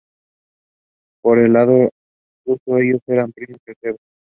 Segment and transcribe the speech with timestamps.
[1.21, 1.91] Por el lado
[2.43, 3.99] ruso, ellos eran primos terceros.